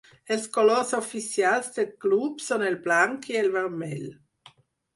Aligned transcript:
Els 0.35 0.45
colors 0.53 0.93
oficials 0.99 1.69
del 1.75 1.91
club 2.07 2.43
són 2.47 2.67
el 2.73 2.81
blanc 2.89 3.31
i 3.35 3.39
el 3.45 3.53
vermell. 3.61 4.05